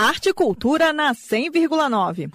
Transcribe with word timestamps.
Arte 0.00 0.28
e 0.28 0.32
Cultura 0.32 0.92
na 0.92 1.12
100,9. 1.12 2.32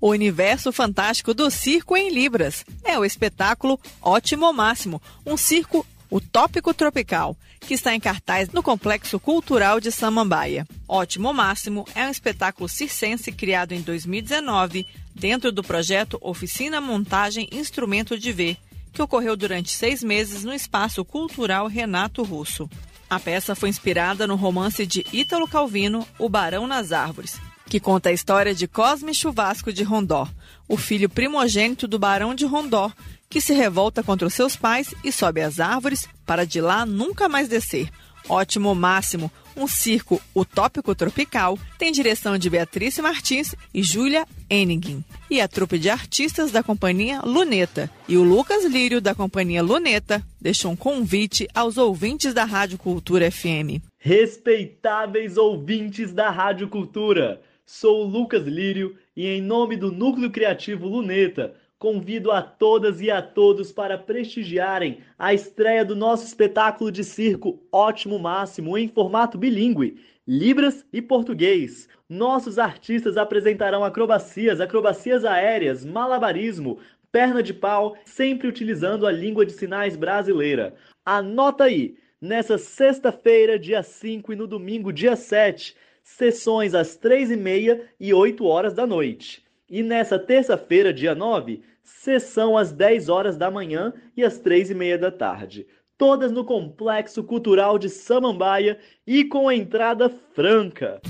O 0.00 0.08
universo 0.08 0.72
fantástico 0.72 1.32
do 1.32 1.48
circo 1.48 1.96
em 1.96 2.10
Libras 2.10 2.64
é 2.82 2.98
o 2.98 3.04
espetáculo 3.04 3.78
Ótimo 4.02 4.52
Máximo, 4.52 5.00
um 5.24 5.36
circo 5.36 5.86
utópico 6.10 6.74
tropical, 6.74 7.36
que 7.60 7.74
está 7.74 7.94
em 7.94 8.00
cartaz 8.00 8.48
no 8.48 8.64
Complexo 8.64 9.20
Cultural 9.20 9.78
de 9.78 9.92
Samambaia. 9.92 10.66
Ótimo 10.88 11.32
Máximo 11.32 11.86
é 11.94 12.04
um 12.04 12.10
espetáculo 12.10 12.68
circense 12.68 13.30
criado 13.30 13.74
em 13.74 13.80
2019 13.80 14.88
dentro 15.14 15.52
do 15.52 15.62
projeto 15.62 16.18
Oficina 16.20 16.80
Montagem 16.80 17.48
Instrumento 17.52 18.18
de 18.18 18.32
Ver, 18.32 18.56
que 18.92 19.00
ocorreu 19.00 19.36
durante 19.36 19.70
seis 19.70 20.02
meses 20.02 20.42
no 20.42 20.52
Espaço 20.52 21.04
Cultural 21.04 21.68
Renato 21.68 22.24
Russo. 22.24 22.68
A 23.08 23.20
peça 23.20 23.54
foi 23.54 23.68
inspirada 23.68 24.26
no 24.26 24.34
romance 24.34 24.84
de 24.84 25.06
Ítalo 25.12 25.46
Calvino, 25.46 26.06
O 26.18 26.28
Barão 26.28 26.66
nas 26.66 26.90
Árvores, 26.90 27.40
que 27.66 27.78
conta 27.78 28.08
a 28.08 28.12
história 28.12 28.52
de 28.52 28.66
Cosme 28.66 29.14
Chuvasco 29.14 29.72
de 29.72 29.84
Rondó, 29.84 30.28
o 30.68 30.76
filho 30.76 31.08
primogênito 31.08 31.86
do 31.86 32.00
Barão 32.00 32.34
de 32.34 32.44
Rondó, 32.44 32.90
que 33.30 33.40
se 33.40 33.54
revolta 33.54 34.02
contra 34.02 34.26
os 34.26 34.34
seus 34.34 34.56
pais 34.56 34.92
e 35.04 35.12
sobe 35.12 35.40
às 35.40 35.60
árvores 35.60 36.08
para 36.24 36.44
de 36.44 36.60
lá 36.60 36.84
nunca 36.84 37.28
mais 37.28 37.48
descer. 37.48 37.88
Ótimo 38.28 38.74
Máximo, 38.74 39.30
um 39.56 39.66
circo 39.66 40.20
utópico 40.34 40.94
tropical, 40.94 41.58
tem 41.78 41.92
direção 41.92 42.36
de 42.36 42.50
Beatriz 42.50 42.98
Martins 42.98 43.54
e 43.72 43.82
Júlia 43.82 44.26
Enigin. 44.50 45.02
E 45.30 45.40
a 45.40 45.48
trupe 45.48 45.78
de 45.78 45.88
artistas 45.88 46.50
da 46.50 46.62
companhia 46.62 47.20
Luneta. 47.22 47.90
E 48.08 48.16
o 48.16 48.22
Lucas 48.22 48.64
Lírio, 48.64 49.00
da 49.00 49.14
companhia 49.14 49.62
Luneta, 49.62 50.22
deixou 50.40 50.72
um 50.72 50.76
convite 50.76 51.48
aos 51.54 51.76
ouvintes 51.76 52.34
da 52.34 52.44
Rádio 52.44 52.78
Cultura 52.78 53.30
FM. 53.30 53.80
Respeitáveis 53.98 55.36
ouvintes 55.36 56.12
da 56.12 56.30
Rádio 56.30 56.68
Cultura, 56.68 57.40
sou 57.64 58.04
o 58.04 58.08
Lucas 58.08 58.46
Lírio 58.46 58.96
e, 59.16 59.26
em 59.26 59.40
nome 59.40 59.76
do 59.76 59.90
Núcleo 59.90 60.30
Criativo 60.30 60.86
Luneta, 60.86 61.54
convido 61.78 62.30
a 62.32 62.40
todas 62.40 63.00
e 63.00 63.10
a 63.10 63.20
todos 63.20 63.70
para 63.70 63.98
prestigiarem 63.98 64.98
a 65.18 65.34
estreia 65.34 65.84
do 65.84 65.94
nosso 65.94 66.24
espetáculo 66.24 66.90
de 66.90 67.04
circo 67.04 67.62
Ótimo 67.70 68.18
Máximo 68.18 68.76
em 68.78 68.88
formato 68.88 69.36
bilíngue, 69.36 69.98
Libras 70.28 70.84
e 70.92 71.00
português. 71.00 71.88
Nossos 72.08 72.58
artistas 72.58 73.16
apresentarão 73.16 73.84
acrobacias, 73.84 74.60
acrobacias 74.60 75.24
aéreas, 75.24 75.84
malabarismo, 75.84 76.80
perna 77.12 77.40
de 77.44 77.54
pau, 77.54 77.96
sempre 78.04 78.48
utilizando 78.48 79.06
a 79.06 79.12
língua 79.12 79.46
de 79.46 79.52
sinais 79.52 79.94
brasileira. 79.94 80.74
Anota 81.04 81.64
aí, 81.64 81.96
nessa 82.20 82.58
sexta-feira, 82.58 83.56
dia 83.56 83.84
5 83.84 84.32
e 84.32 84.36
no 84.36 84.48
domingo, 84.48 84.92
dia 84.92 85.14
7, 85.14 85.76
sessões 86.02 86.74
às 86.74 86.98
3h30 86.98 87.82
e 88.00 88.12
8 88.12 88.44
horas 88.44 88.74
da 88.74 88.84
noite. 88.84 89.45
E 89.68 89.82
nessa 89.82 90.16
terça-feira, 90.16 90.94
dia 90.94 91.12
9, 91.12 91.60
sessão 91.82 92.56
às 92.56 92.70
10 92.70 93.08
horas 93.08 93.36
da 93.36 93.50
manhã 93.50 93.92
e 94.16 94.22
às 94.22 94.38
3 94.38 94.70
e 94.70 94.74
meia 94.74 94.96
da 94.96 95.10
tarde. 95.10 95.66
Todas 95.98 96.30
no 96.30 96.44
Complexo 96.44 97.24
Cultural 97.24 97.76
de 97.76 97.88
Samambaia 97.88 98.78
e 99.04 99.24
com 99.24 99.50
entrada 99.50 100.08
franca. 100.34 101.00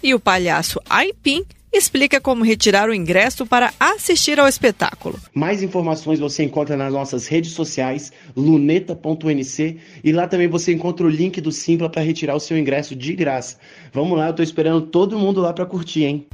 E 0.00 0.14
o 0.14 0.20
palhaço 0.20 0.80
Aipim 0.88 1.44
explica 1.72 2.20
como 2.20 2.44
retirar 2.44 2.88
o 2.88 2.94
ingresso 2.94 3.44
para 3.44 3.72
assistir 3.80 4.38
ao 4.38 4.46
espetáculo. 4.46 5.18
Mais 5.34 5.60
informações 5.60 6.20
você 6.20 6.44
encontra 6.44 6.76
nas 6.76 6.92
nossas 6.92 7.26
redes 7.26 7.50
sociais, 7.50 8.12
luneta.nc, 8.36 9.76
e 10.04 10.12
lá 10.12 10.28
também 10.28 10.46
você 10.46 10.72
encontra 10.72 11.04
o 11.04 11.10
link 11.10 11.40
do 11.40 11.50
Simpla 11.50 11.90
para 11.90 12.02
retirar 12.02 12.36
o 12.36 12.40
seu 12.40 12.56
ingresso 12.56 12.94
de 12.94 13.12
graça. 13.12 13.56
Vamos 13.92 14.16
lá, 14.16 14.26
eu 14.26 14.30
estou 14.30 14.44
esperando 14.44 14.82
todo 14.82 15.18
mundo 15.18 15.40
lá 15.40 15.52
para 15.52 15.66
curtir, 15.66 16.04
hein? 16.04 16.28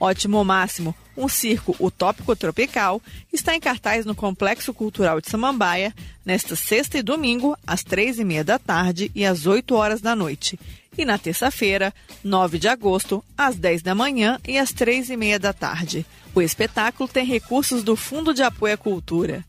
Ótimo 0.00 0.42
Máximo, 0.42 0.94
um 1.14 1.28
circo 1.28 1.76
utópico 1.78 2.34
tropical, 2.34 3.02
está 3.30 3.54
em 3.54 3.60
cartaz 3.60 4.06
no 4.06 4.14
Complexo 4.14 4.72
Cultural 4.72 5.20
de 5.20 5.28
Samambaia 5.28 5.94
nesta 6.24 6.56
sexta 6.56 6.96
e 6.96 7.02
domingo, 7.02 7.54
às 7.66 7.84
três 7.84 8.18
e 8.18 8.24
meia 8.24 8.42
da 8.42 8.58
tarde 8.58 9.12
e 9.14 9.26
às 9.26 9.46
oito 9.46 9.74
horas 9.74 10.00
da 10.00 10.16
noite. 10.16 10.58
E 10.96 11.04
na 11.04 11.18
terça-feira, 11.18 11.92
9 12.24 12.58
de 12.58 12.66
agosto, 12.66 13.22
às 13.36 13.56
10 13.56 13.82
da 13.82 13.94
manhã 13.94 14.40
e 14.48 14.56
às 14.56 14.72
três 14.72 15.10
e 15.10 15.16
meia 15.18 15.38
da 15.38 15.52
tarde. 15.52 16.06
O 16.34 16.40
espetáculo 16.40 17.06
tem 17.06 17.26
recursos 17.26 17.82
do 17.82 17.94
Fundo 17.94 18.32
de 18.32 18.42
Apoio 18.42 18.74
à 18.74 18.76
Cultura. 18.78 19.44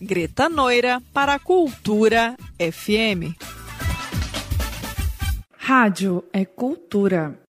Greta 0.00 0.48
Noira 0.48 1.00
para 1.12 1.34
a 1.34 1.38
Cultura 1.38 2.36
FM. 2.58 3.38
Rádio 5.56 6.24
é 6.32 6.44
cultura. 6.44 7.43